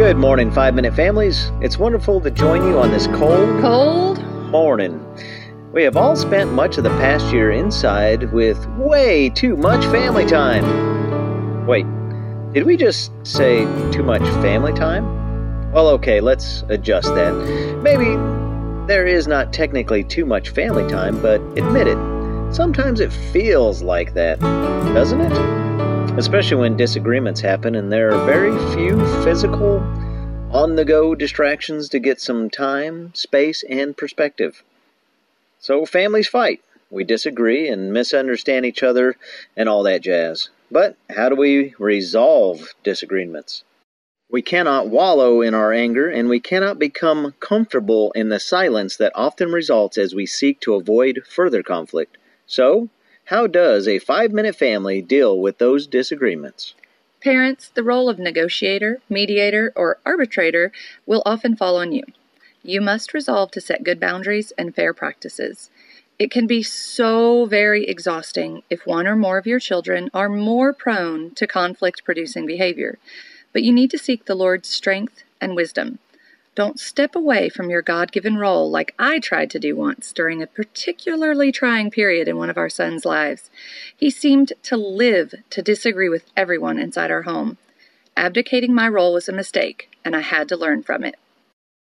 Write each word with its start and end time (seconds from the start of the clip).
Good 0.00 0.16
morning, 0.16 0.50
Five 0.50 0.74
Minute 0.74 0.94
Families. 0.94 1.52
It's 1.60 1.76
wonderful 1.76 2.22
to 2.22 2.30
join 2.30 2.66
you 2.66 2.78
on 2.78 2.90
this 2.90 3.06
cold 3.08 3.60
Cold? 3.60 4.24
morning. 4.48 4.98
We 5.74 5.82
have 5.82 5.94
all 5.94 6.16
spent 6.16 6.54
much 6.54 6.78
of 6.78 6.84
the 6.84 6.90
past 6.90 7.30
year 7.34 7.50
inside 7.50 8.32
with 8.32 8.66
way 8.78 9.28
too 9.28 9.58
much 9.58 9.84
family 9.84 10.24
time. 10.24 11.66
Wait, 11.66 11.84
did 12.54 12.64
we 12.64 12.78
just 12.78 13.12
say 13.26 13.66
too 13.92 14.02
much 14.02 14.22
family 14.42 14.72
time? 14.72 15.70
Well, 15.70 15.88
okay, 15.88 16.22
let's 16.22 16.64
adjust 16.70 17.14
that. 17.14 17.34
Maybe 17.82 18.16
there 18.86 19.06
is 19.06 19.28
not 19.28 19.52
technically 19.52 20.02
too 20.02 20.24
much 20.24 20.48
family 20.48 20.90
time, 20.90 21.20
but 21.20 21.42
admit 21.58 21.88
it, 21.88 21.98
sometimes 22.54 23.00
it 23.00 23.12
feels 23.12 23.82
like 23.82 24.14
that, 24.14 24.40
doesn't 24.94 25.20
it? 25.20 25.59
Especially 26.20 26.58
when 26.58 26.76
disagreements 26.76 27.40
happen 27.40 27.74
and 27.74 27.90
there 27.90 28.12
are 28.12 28.26
very 28.26 28.52
few 28.74 29.00
physical, 29.24 29.78
on 30.52 30.76
the 30.76 30.84
go 30.84 31.14
distractions 31.14 31.88
to 31.88 31.98
get 31.98 32.20
some 32.20 32.50
time, 32.50 33.10
space, 33.14 33.64
and 33.70 33.96
perspective. 33.96 34.62
So 35.60 35.86
families 35.86 36.28
fight. 36.28 36.60
We 36.90 37.04
disagree 37.04 37.68
and 37.68 37.94
misunderstand 37.94 38.66
each 38.66 38.82
other 38.82 39.16
and 39.56 39.66
all 39.66 39.82
that 39.84 40.02
jazz. 40.02 40.50
But 40.70 40.94
how 41.08 41.30
do 41.30 41.36
we 41.36 41.74
resolve 41.78 42.74
disagreements? 42.84 43.64
We 44.30 44.42
cannot 44.42 44.88
wallow 44.88 45.40
in 45.40 45.54
our 45.54 45.72
anger 45.72 46.10
and 46.10 46.28
we 46.28 46.38
cannot 46.38 46.78
become 46.78 47.32
comfortable 47.40 48.12
in 48.12 48.28
the 48.28 48.40
silence 48.40 48.94
that 48.98 49.12
often 49.14 49.52
results 49.52 49.96
as 49.96 50.14
we 50.14 50.26
seek 50.26 50.60
to 50.60 50.74
avoid 50.74 51.22
further 51.26 51.62
conflict. 51.62 52.18
So, 52.44 52.90
how 53.30 53.46
does 53.46 53.86
a 53.86 54.00
five 54.00 54.32
minute 54.32 54.56
family 54.56 55.00
deal 55.00 55.38
with 55.38 55.58
those 55.58 55.86
disagreements? 55.86 56.74
Parents, 57.22 57.68
the 57.68 57.84
role 57.84 58.08
of 58.08 58.18
negotiator, 58.18 58.98
mediator, 59.08 59.72
or 59.76 59.98
arbitrator 60.04 60.72
will 61.06 61.22
often 61.24 61.54
fall 61.54 61.76
on 61.76 61.92
you. 61.92 62.02
You 62.64 62.80
must 62.80 63.14
resolve 63.14 63.52
to 63.52 63.60
set 63.60 63.84
good 63.84 64.00
boundaries 64.00 64.52
and 64.58 64.74
fair 64.74 64.92
practices. 64.92 65.70
It 66.18 66.32
can 66.32 66.48
be 66.48 66.64
so 66.64 67.46
very 67.46 67.86
exhausting 67.86 68.64
if 68.68 68.84
one 68.84 69.06
or 69.06 69.14
more 69.14 69.38
of 69.38 69.46
your 69.46 69.60
children 69.60 70.10
are 70.12 70.28
more 70.28 70.72
prone 70.72 71.30
to 71.36 71.46
conflict 71.46 72.04
producing 72.04 72.46
behavior, 72.46 72.98
but 73.52 73.62
you 73.62 73.72
need 73.72 73.92
to 73.92 73.98
seek 73.98 74.24
the 74.24 74.34
Lord's 74.34 74.68
strength 74.68 75.22
and 75.40 75.54
wisdom. 75.54 76.00
Don't 76.60 76.78
step 76.78 77.16
away 77.16 77.48
from 77.48 77.70
your 77.70 77.80
God 77.80 78.12
given 78.12 78.36
role 78.36 78.70
like 78.70 78.94
I 78.98 79.18
tried 79.18 79.48
to 79.52 79.58
do 79.58 79.74
once 79.74 80.12
during 80.12 80.42
a 80.42 80.46
particularly 80.46 81.50
trying 81.52 81.90
period 81.90 82.28
in 82.28 82.36
one 82.36 82.50
of 82.50 82.58
our 82.58 82.68
sons' 82.68 83.06
lives. 83.06 83.48
He 83.96 84.10
seemed 84.10 84.52
to 84.64 84.76
live 84.76 85.32
to 85.48 85.62
disagree 85.62 86.10
with 86.10 86.26
everyone 86.36 86.78
inside 86.78 87.10
our 87.10 87.22
home. 87.22 87.56
Abdicating 88.14 88.74
my 88.74 88.86
role 88.90 89.14
was 89.14 89.26
a 89.26 89.32
mistake, 89.32 89.88
and 90.04 90.14
I 90.14 90.20
had 90.20 90.50
to 90.50 90.56
learn 90.58 90.82
from 90.82 91.02
it. 91.02 91.14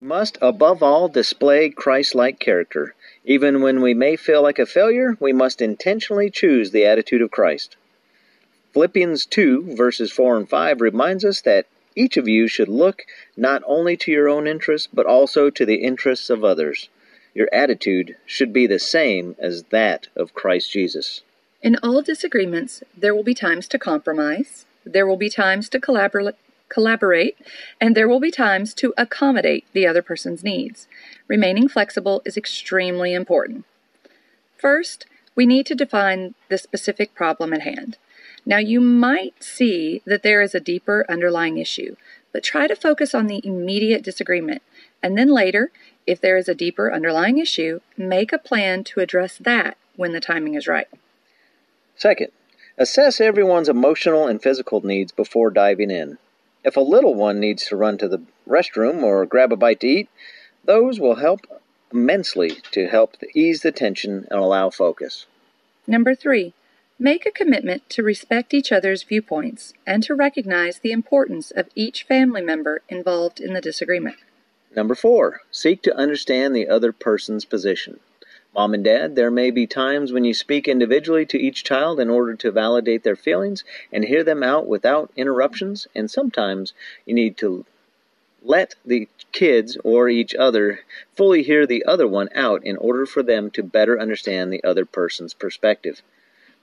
Must 0.00 0.38
above 0.40 0.82
all 0.82 1.06
display 1.06 1.68
Christ 1.68 2.14
like 2.14 2.40
character. 2.40 2.94
Even 3.26 3.60
when 3.60 3.82
we 3.82 3.92
may 3.92 4.16
feel 4.16 4.40
like 4.40 4.58
a 4.58 4.64
failure, 4.64 5.18
we 5.20 5.34
must 5.34 5.60
intentionally 5.60 6.30
choose 6.30 6.70
the 6.70 6.86
attitude 6.86 7.20
of 7.20 7.30
Christ. 7.30 7.76
Philippians 8.72 9.26
2, 9.26 9.76
verses 9.76 10.10
4 10.10 10.38
and 10.38 10.48
5 10.48 10.80
reminds 10.80 11.26
us 11.26 11.42
that 11.42 11.66
each 11.96 12.16
of 12.16 12.28
you 12.28 12.48
should 12.48 12.68
look 12.68 13.02
not 13.36 13.62
only 13.66 13.96
to 13.98 14.10
your 14.10 14.28
own 14.28 14.46
interests, 14.46 14.88
but 14.92 15.06
also 15.06 15.50
to 15.50 15.66
the 15.66 15.76
interests 15.76 16.30
of 16.30 16.44
others. 16.44 16.88
Your 17.34 17.48
attitude 17.52 18.16
should 18.26 18.52
be 18.52 18.66
the 18.66 18.78
same 18.78 19.36
as 19.38 19.64
that 19.70 20.08
of 20.14 20.34
Christ 20.34 20.70
Jesus. 20.70 21.22
In 21.62 21.76
all 21.82 22.02
disagreements, 22.02 22.82
there 22.96 23.14
will 23.14 23.22
be 23.22 23.34
times 23.34 23.68
to 23.68 23.78
compromise, 23.78 24.66
there 24.84 25.06
will 25.06 25.16
be 25.16 25.30
times 25.30 25.68
to 25.70 25.80
collabor- 25.80 26.34
collaborate, 26.68 27.36
and 27.80 27.94
there 27.94 28.08
will 28.08 28.20
be 28.20 28.30
times 28.30 28.74
to 28.74 28.92
accommodate 28.98 29.64
the 29.72 29.86
other 29.86 30.02
person's 30.02 30.42
needs. 30.42 30.88
Remaining 31.28 31.68
flexible 31.68 32.20
is 32.24 32.36
extremely 32.36 33.14
important. 33.14 33.64
First, 34.58 35.06
we 35.34 35.46
need 35.46 35.66
to 35.66 35.74
define 35.74 36.34
the 36.48 36.58
specific 36.58 37.14
problem 37.14 37.52
at 37.52 37.62
hand. 37.62 37.96
Now, 38.44 38.58
you 38.58 38.80
might 38.80 39.42
see 39.42 40.02
that 40.04 40.22
there 40.22 40.42
is 40.42 40.54
a 40.54 40.60
deeper 40.60 41.06
underlying 41.08 41.58
issue, 41.58 41.96
but 42.32 42.42
try 42.42 42.66
to 42.66 42.74
focus 42.74 43.14
on 43.14 43.26
the 43.26 43.40
immediate 43.44 44.02
disagreement. 44.02 44.62
And 45.02 45.16
then 45.16 45.28
later, 45.28 45.70
if 46.06 46.20
there 46.20 46.36
is 46.36 46.48
a 46.48 46.54
deeper 46.54 46.92
underlying 46.92 47.38
issue, 47.38 47.80
make 47.96 48.32
a 48.32 48.38
plan 48.38 48.84
to 48.84 49.00
address 49.00 49.38
that 49.38 49.76
when 49.96 50.12
the 50.12 50.20
timing 50.20 50.54
is 50.54 50.66
right. 50.66 50.88
Second, 51.96 52.28
assess 52.76 53.20
everyone's 53.20 53.68
emotional 53.68 54.26
and 54.26 54.42
physical 54.42 54.84
needs 54.84 55.12
before 55.12 55.50
diving 55.50 55.90
in. 55.90 56.18
If 56.64 56.76
a 56.76 56.80
little 56.80 57.14
one 57.14 57.38
needs 57.38 57.66
to 57.66 57.76
run 57.76 57.98
to 57.98 58.08
the 58.08 58.22
restroom 58.48 59.02
or 59.02 59.26
grab 59.26 59.52
a 59.52 59.56
bite 59.56 59.80
to 59.80 59.86
eat, 59.86 60.08
those 60.64 60.98
will 60.98 61.16
help 61.16 61.40
immensely 61.92 62.58
to 62.70 62.86
help 62.86 63.16
ease 63.34 63.62
the 63.62 63.72
tension 63.72 64.26
and 64.30 64.40
allow 64.40 64.70
focus. 64.70 65.26
Number 65.86 66.14
three, 66.14 66.54
make 67.02 67.26
a 67.26 67.32
commitment 67.32 67.90
to 67.90 68.00
respect 68.00 68.54
each 68.54 68.70
other's 68.70 69.02
viewpoints 69.02 69.74
and 69.84 70.04
to 70.04 70.14
recognize 70.14 70.78
the 70.78 70.92
importance 70.92 71.50
of 71.50 71.68
each 71.74 72.04
family 72.04 72.40
member 72.40 72.80
involved 72.88 73.40
in 73.40 73.54
the 73.54 73.60
disagreement. 73.60 74.14
Number 74.76 74.94
four, 74.94 75.40
seek 75.50 75.82
to 75.82 75.96
understand 75.96 76.54
the 76.54 76.68
other 76.68 76.92
person's 76.92 77.44
position. 77.44 77.98
Mom 78.54 78.72
and 78.72 78.84
dad, 78.84 79.16
there 79.16 79.32
may 79.32 79.50
be 79.50 79.66
times 79.66 80.12
when 80.12 80.24
you 80.24 80.32
speak 80.32 80.68
individually 80.68 81.26
to 81.26 81.40
each 81.40 81.64
child 81.64 81.98
in 81.98 82.08
order 82.08 82.34
to 82.36 82.52
validate 82.52 83.02
their 83.02 83.16
feelings 83.16 83.64
and 83.92 84.04
hear 84.04 84.22
them 84.22 84.44
out 84.44 84.68
without 84.68 85.10
interruptions, 85.16 85.88
and 85.96 86.08
sometimes 86.08 86.72
you 87.04 87.14
need 87.14 87.36
to 87.38 87.66
let 88.44 88.76
the 88.86 89.08
kids 89.32 89.76
or 89.82 90.08
each 90.08 90.36
other 90.36 90.78
fully 91.16 91.42
hear 91.42 91.66
the 91.66 91.84
other 91.84 92.06
one 92.06 92.28
out 92.32 92.64
in 92.64 92.76
order 92.76 93.06
for 93.06 93.24
them 93.24 93.50
to 93.50 93.62
better 93.64 94.00
understand 94.00 94.52
the 94.52 94.62
other 94.62 94.84
person's 94.84 95.34
perspective. 95.34 96.00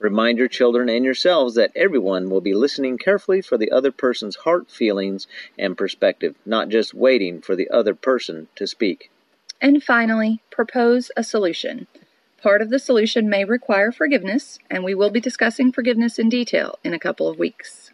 Remind 0.00 0.38
your 0.38 0.48
children 0.48 0.88
and 0.88 1.04
yourselves 1.04 1.54
that 1.56 1.72
everyone 1.76 2.30
will 2.30 2.40
be 2.40 2.54
listening 2.54 2.96
carefully 2.96 3.42
for 3.42 3.58
the 3.58 3.70
other 3.70 3.92
person's 3.92 4.36
heart, 4.36 4.70
feelings, 4.70 5.26
and 5.58 5.76
perspective, 5.76 6.36
not 6.46 6.70
just 6.70 6.94
waiting 6.94 7.42
for 7.42 7.54
the 7.54 7.68
other 7.68 7.94
person 7.94 8.48
to 8.56 8.66
speak. 8.66 9.10
And 9.60 9.84
finally, 9.84 10.42
propose 10.50 11.10
a 11.18 11.22
solution. 11.22 11.86
Part 12.42 12.62
of 12.62 12.70
the 12.70 12.78
solution 12.78 13.28
may 13.28 13.44
require 13.44 13.92
forgiveness, 13.92 14.58
and 14.70 14.82
we 14.82 14.94
will 14.94 15.10
be 15.10 15.20
discussing 15.20 15.70
forgiveness 15.70 16.18
in 16.18 16.30
detail 16.30 16.78
in 16.82 16.94
a 16.94 16.98
couple 16.98 17.28
of 17.28 17.38
weeks. 17.38 17.92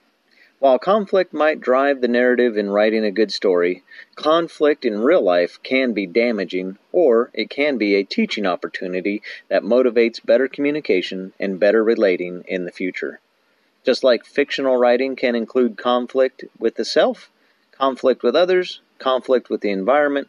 While 0.66 0.80
conflict 0.80 1.32
might 1.32 1.60
drive 1.60 2.00
the 2.00 2.08
narrative 2.08 2.56
in 2.56 2.70
writing 2.70 3.04
a 3.04 3.12
good 3.12 3.30
story, 3.30 3.84
conflict 4.16 4.84
in 4.84 4.98
real 4.98 5.22
life 5.22 5.60
can 5.62 5.92
be 5.92 6.08
damaging 6.08 6.76
or 6.90 7.30
it 7.32 7.50
can 7.50 7.78
be 7.78 7.94
a 7.94 8.02
teaching 8.02 8.46
opportunity 8.46 9.22
that 9.46 9.62
motivates 9.62 10.18
better 10.26 10.48
communication 10.48 11.32
and 11.38 11.60
better 11.60 11.84
relating 11.84 12.42
in 12.48 12.64
the 12.64 12.72
future. 12.72 13.20
Just 13.84 14.02
like 14.02 14.24
fictional 14.24 14.76
writing 14.76 15.14
can 15.14 15.36
include 15.36 15.78
conflict 15.78 16.42
with 16.58 16.74
the 16.74 16.84
self, 16.84 17.30
conflict 17.70 18.24
with 18.24 18.34
others, 18.34 18.80
conflict 18.98 19.48
with 19.48 19.60
the 19.60 19.70
environment, 19.70 20.28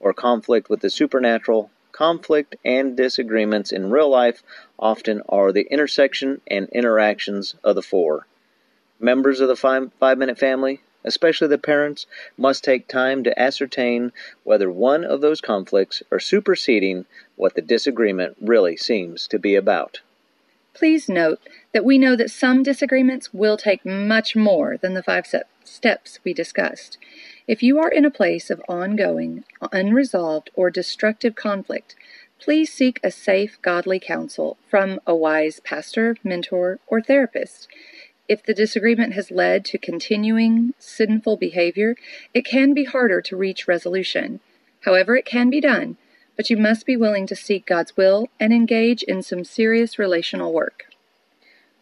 or 0.00 0.12
conflict 0.12 0.68
with 0.68 0.80
the 0.80 0.90
supernatural, 0.90 1.70
conflict 1.92 2.56
and 2.64 2.96
disagreements 2.96 3.70
in 3.70 3.92
real 3.92 4.10
life 4.10 4.42
often 4.80 5.22
are 5.28 5.52
the 5.52 5.68
intersection 5.70 6.40
and 6.48 6.68
interactions 6.70 7.54
of 7.62 7.76
the 7.76 7.82
four. 7.82 8.26
Members 8.98 9.40
of 9.40 9.48
the 9.48 9.56
five, 9.56 9.92
five 10.00 10.18
minute 10.18 10.38
family, 10.38 10.80
especially 11.04 11.48
the 11.48 11.58
parents, 11.58 12.06
must 12.36 12.64
take 12.64 12.88
time 12.88 13.22
to 13.24 13.38
ascertain 13.38 14.12
whether 14.44 14.70
one 14.70 15.04
of 15.04 15.20
those 15.20 15.40
conflicts 15.40 16.02
are 16.10 16.20
superseding 16.20 17.06
what 17.36 17.54
the 17.54 17.62
disagreement 17.62 18.36
really 18.40 18.76
seems 18.76 19.26
to 19.28 19.38
be 19.38 19.54
about. 19.54 20.00
Please 20.74 21.08
note 21.08 21.40
that 21.72 21.84
we 21.84 21.96
know 21.96 22.16
that 22.16 22.30
some 22.30 22.62
disagreements 22.62 23.32
will 23.32 23.56
take 23.56 23.86
much 23.86 24.36
more 24.36 24.76
than 24.76 24.92
the 24.92 25.02
five 25.02 25.26
steps 25.64 26.18
we 26.22 26.34
discussed. 26.34 26.98
If 27.48 27.62
you 27.62 27.78
are 27.78 27.88
in 27.88 28.04
a 28.04 28.10
place 28.10 28.50
of 28.50 28.62
ongoing, 28.68 29.44
unresolved, 29.72 30.50
or 30.54 30.70
destructive 30.70 31.34
conflict, 31.34 31.94
please 32.38 32.72
seek 32.72 33.00
a 33.02 33.10
safe, 33.10 33.58
godly 33.62 33.98
counsel 33.98 34.58
from 34.68 35.00
a 35.06 35.14
wise 35.14 35.60
pastor, 35.60 36.16
mentor, 36.22 36.78
or 36.86 37.00
therapist. 37.00 37.68
If 38.28 38.42
the 38.42 38.54
disagreement 38.54 39.12
has 39.12 39.30
led 39.30 39.64
to 39.66 39.78
continuing 39.78 40.74
sinful 40.80 41.36
behavior, 41.36 41.94
it 42.34 42.44
can 42.44 42.74
be 42.74 42.84
harder 42.84 43.20
to 43.22 43.36
reach 43.36 43.68
resolution. 43.68 44.40
However, 44.80 45.16
it 45.16 45.24
can 45.24 45.48
be 45.48 45.60
done, 45.60 45.96
but 46.36 46.50
you 46.50 46.56
must 46.56 46.86
be 46.86 46.96
willing 46.96 47.28
to 47.28 47.36
seek 47.36 47.66
God's 47.66 47.96
will 47.96 48.28
and 48.40 48.52
engage 48.52 49.04
in 49.04 49.22
some 49.22 49.44
serious 49.44 49.96
relational 49.96 50.52
work. 50.52 50.86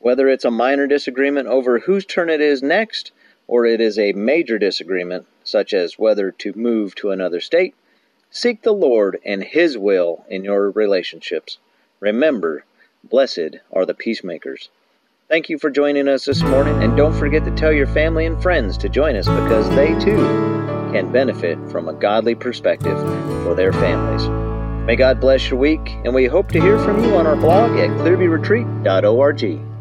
Whether 0.01 0.29
it's 0.29 0.45
a 0.45 0.51
minor 0.51 0.87
disagreement 0.87 1.49
over 1.49 1.79
whose 1.79 2.05
turn 2.05 2.29
it 2.29 2.43
is 2.43 2.63
next, 2.63 3.11
or 3.47 3.65
it 3.65 3.81
is 3.81 3.99
a 3.99 4.13
major 4.13 4.59
disagreement, 4.59 5.27
such 5.45 5.73
as 5.73 5.99
whether 5.99 6.31
to 6.31 6.53
move 6.55 6.95
to 6.97 7.11
another 7.11 7.41
state, 7.41 7.75
seek 8.31 8.63
the 8.63 8.75
Lord 8.75 9.19
and 9.25 9.43
His 9.43 9.79
will 9.79 10.27
in 10.29 10.45
your 10.45 10.71
relationships. 10.71 11.57
Remember, 12.01 12.67
blessed 13.03 13.61
are 13.73 13.87
the 13.87 13.95
peacemakers. 13.95 14.69
Thank 15.27 15.49
you 15.49 15.59
for 15.59 15.71
joining 15.71 16.07
us 16.07 16.27
this 16.27 16.43
morning, 16.43 16.83
and 16.83 16.95
don't 16.99 17.15
forget 17.15 17.47
to 17.47 17.51
tell 17.53 17.73
your 17.73 17.87
family 17.87 18.27
and 18.27 18.41
friends 18.43 18.77
to 18.77 18.91
join 18.91 19.17
us 19.17 19.27
because 19.27 19.67
they 19.71 19.99
too 19.99 20.17
can 20.93 21.11
benefit 21.13 21.59
from 21.71 21.89
a 21.89 21.95
godly 21.95 22.35
perspective 22.35 22.99
for 23.43 23.55
their 23.55 23.73
families. 23.73 24.29
May 24.87 24.97
God 24.97 25.21
bless 25.21 25.49
your 25.49 25.59
week, 25.59 25.97
and 26.05 26.15
we 26.15 26.27
hope 26.27 26.53
to 26.53 26.61
hear 26.61 26.79
from 26.79 27.03
you 27.03 27.17
on 27.17 27.27
our 27.27 27.37
blog 27.37 27.71
at 27.79 27.89
clearviewretreat.org. 28.01 29.74